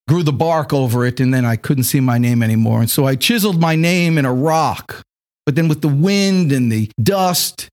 grew 0.08 0.22
the 0.22 0.32
bark 0.32 0.72
over 0.72 1.04
it, 1.04 1.20
and 1.20 1.32
then 1.32 1.44
I 1.44 1.56
couldn't 1.56 1.84
see 1.84 2.00
my 2.00 2.18
name 2.18 2.42
anymore. 2.42 2.80
And 2.80 2.90
so 2.90 3.06
I 3.06 3.14
chiseled 3.14 3.60
my 3.60 3.76
name 3.76 4.18
in 4.18 4.24
a 4.24 4.32
rock. 4.32 5.02
But 5.44 5.54
then 5.54 5.68
with 5.68 5.80
the 5.80 5.88
wind 5.88 6.52
and 6.52 6.70
the 6.70 6.90
dust 7.02 7.68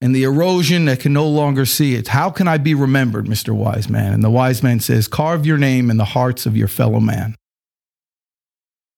and 0.00 0.14
the 0.14 0.24
erosion, 0.24 0.88
I 0.88 0.96
can 0.96 1.12
no 1.12 1.26
longer 1.26 1.64
see 1.64 1.94
it. 1.94 2.08
How 2.08 2.30
can 2.30 2.48
I 2.48 2.58
be 2.58 2.74
remembered, 2.74 3.26
Mr. 3.26 3.54
Wise 3.54 3.88
Man? 3.88 4.12
And 4.12 4.22
the 4.22 4.30
wise 4.30 4.62
man 4.62 4.80
says, 4.80 5.08
Carve 5.08 5.46
your 5.46 5.58
name 5.58 5.90
in 5.90 5.96
the 5.96 6.04
hearts 6.04 6.46
of 6.46 6.56
your 6.56 6.68
fellow 6.68 7.00
man, 7.00 7.34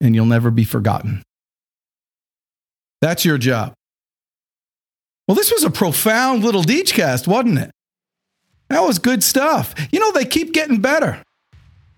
and 0.01 0.15
you'll 0.15 0.27
never 0.27 0.51
be 0.51 0.65
forgotten. 0.65 1.23
That's 3.01 3.25
your 3.25 3.39
job. 3.39 3.75
Well, 5.27 5.35
this 5.35 5.53
was 5.53 5.63
a 5.63 5.71
profound 5.71 6.43
little 6.43 6.63
Deejcast, 6.63 7.29
wasn't 7.29 7.59
it? 7.59 7.71
That 8.69 8.83
was 8.83 8.99
good 8.99 9.23
stuff. 9.23 9.75
You 9.91 10.01
know, 10.01 10.13
they 10.13 10.25
keep 10.25 10.53
getting 10.53 10.81
better. 10.81 11.23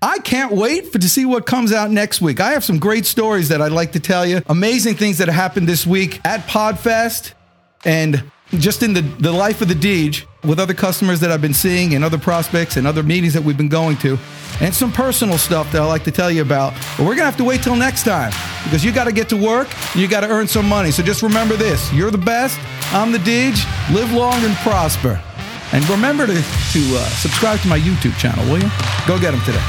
I 0.03 0.19
can't 0.19 0.53
wait 0.53 0.91
for 0.91 0.99
to 0.99 1.09
see 1.09 1.27
what 1.27 1.45
comes 1.45 1.73
out 1.73 1.91
next 1.91 2.23
week. 2.23 2.41
I 2.41 2.53
have 2.53 2.65
some 2.65 2.79
great 2.79 3.05
stories 3.05 3.49
that 3.49 3.61
I'd 3.61 3.73
like 3.73 3.93
to 3.93 4.01
tell 4.01 4.25
you. 4.25 4.41
Amazing 4.49 4.95
things 4.95 5.19
that 5.19 5.29
happened 5.29 5.69
this 5.69 5.87
week 5.87 6.21
at 6.25 6.41
Podfest 6.47 7.35
and 7.85 8.25
just 8.55 8.83
in 8.83 8.95
the, 8.95 9.03
the 9.03 9.31
life 9.31 9.61
of 9.61 9.69
the 9.69 9.75
Deej 9.75 10.25
with 10.43 10.59
other 10.59 10.73
customers 10.73 11.21
that 11.21 11.31
I've 11.31 11.43
been 11.43 11.55
seeing 11.55 11.95
and 11.95 12.03
other 12.03 12.19
prospects 12.19 12.77
and 12.77 12.87
other 12.87 13.03
meetings 13.03 13.35
that 13.35 13.43
we've 13.43 13.59
been 13.59 13.69
going 13.69 13.97
to. 13.99 14.19
And 14.61 14.75
some 14.75 14.91
personal 14.91 15.39
stuff 15.39 15.71
that 15.73 15.83
I 15.83 15.85
like 15.85 16.05
to 16.05 16.11
tell 16.11 16.31
you 16.31 16.43
about. 16.43 16.73
But 16.97 17.07
we're 17.07 17.15
gonna 17.15 17.27
have 17.27 17.37
to 17.37 17.45
wait 17.45 17.63
till 17.63 17.77
next 17.77 18.05
time 18.05 18.33
because 18.65 18.85
you 18.85 18.93
gotta 18.93 19.13
get 19.13 19.29
to 19.31 19.37
work 19.37 19.69
and 19.93 20.01
you 20.01 20.09
gotta 20.09 20.29
earn 20.29 20.49
some 20.49 20.69
money. 20.69 20.91
So 20.91 21.03
just 21.03 21.23
remember 21.23 21.57
this 21.57 21.93
you're 21.93 22.11
the 22.11 22.19
best, 22.19 22.59
I'm 22.93 23.13
the 23.13 23.19
Deej. 23.19 23.65
Live 23.95 24.13
long 24.13 24.43
and 24.45 24.55
prosper. 24.57 25.23
And 25.73 25.89
remember 25.89 26.27
to, 26.27 26.35
to 26.35 26.81
uh, 26.97 27.05
subscribe 27.11 27.61
to 27.61 27.69
my 27.69 27.79
YouTube 27.79 28.17
channel, 28.19 28.45
will 28.47 28.63
you? 28.63 28.71
Go 29.07 29.19
get 29.19 29.31
them 29.31 29.41
today. 29.43 29.63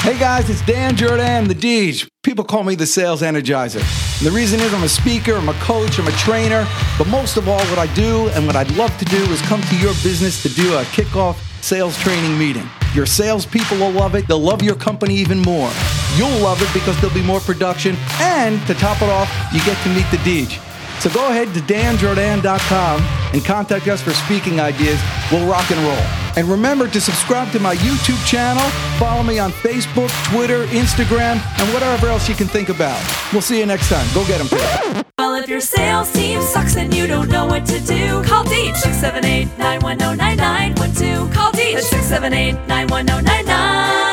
Hey 0.00 0.18
guys, 0.18 0.48
it's 0.48 0.62
Dan 0.62 0.94
Jourdan, 0.96 1.48
the 1.48 1.54
Deej. 1.54 2.06
People 2.22 2.44
call 2.44 2.62
me 2.62 2.74
the 2.74 2.86
sales 2.86 3.22
energizer. 3.22 3.80
And 4.18 4.26
the 4.26 4.30
reason 4.30 4.60
is 4.60 4.72
I'm 4.72 4.84
a 4.84 4.88
speaker, 4.88 5.34
I'm 5.34 5.48
a 5.48 5.54
coach, 5.54 5.98
I'm 5.98 6.06
a 6.06 6.12
trainer, 6.12 6.66
but 6.96 7.08
most 7.08 7.36
of 7.36 7.48
all, 7.48 7.58
what 7.58 7.78
I 7.78 7.92
do 7.94 8.28
and 8.28 8.46
what 8.46 8.56
I'd 8.56 8.70
love 8.76 8.96
to 8.98 9.04
do 9.04 9.16
is 9.32 9.42
come 9.42 9.60
to 9.60 9.76
your 9.76 9.92
business 10.02 10.42
to 10.42 10.48
do 10.48 10.74
a 10.76 10.82
kickoff 10.84 11.36
sales 11.62 11.98
training 11.98 12.38
meeting. 12.38 12.68
Your 12.94 13.04
salespeople 13.06 13.78
will 13.78 13.90
love 13.90 14.14
it, 14.14 14.28
they'll 14.28 14.38
love 14.38 14.62
your 14.62 14.76
company 14.76 15.16
even 15.16 15.40
more. 15.40 15.70
You'll 16.16 16.38
love 16.38 16.62
it 16.62 16.72
because 16.72 16.98
there'll 17.00 17.14
be 17.14 17.22
more 17.22 17.40
production, 17.40 17.96
and 18.20 18.64
to 18.68 18.74
top 18.74 19.02
it 19.02 19.08
off, 19.08 19.28
you 19.52 19.58
get 19.64 19.76
to 19.82 19.88
meet 19.90 20.08
the 20.10 20.18
Deej. 20.18 20.62
So 21.00 21.10
go 21.10 21.28
ahead 21.28 21.52
to 21.54 21.60
danjourdan.com 21.60 23.02
and 23.34 23.44
contact 23.44 23.86
us 23.88 24.00
for 24.00 24.12
speaking 24.12 24.60
ideas. 24.60 25.00
We'll 25.32 25.48
rock 25.48 25.70
and 25.70 25.80
roll. 25.80 26.06
And 26.36 26.46
remember 26.48 26.86
to 26.88 27.00
subscribe 27.00 27.50
to 27.52 27.58
my 27.58 27.74
YouTube 27.76 28.24
channel, 28.26 28.62
follow 28.98 29.22
me 29.22 29.38
on 29.38 29.50
Facebook, 29.50 30.10
Twitter, 30.30 30.66
Instagram, 30.66 31.40
and 31.58 31.74
whatever 31.74 32.08
else 32.08 32.28
you 32.28 32.34
can 32.34 32.46
think 32.46 32.68
about. 32.68 33.02
We'll 33.32 33.42
see 33.42 33.58
you 33.58 33.66
next 33.66 33.88
time. 33.88 34.06
Go 34.14 34.26
get 34.26 34.38
them. 34.38 35.04
Well, 35.18 35.34
if 35.34 35.48
your 35.48 35.60
sales 35.60 36.12
team 36.12 36.42
sucks 36.42 36.76
and 36.76 36.94
you 36.94 37.06
don't 37.06 37.28
know 37.28 37.46
what 37.46 37.64
to 37.66 37.80
do, 37.80 38.22
call 38.24 38.44
Deej 38.44 38.76
678 38.76 39.58
910 39.58 40.16
9912. 40.18 41.32
Call 41.32 41.52
Deej 41.52 41.80
678 41.80 42.52
910 42.68 43.24
9912. 43.46 44.05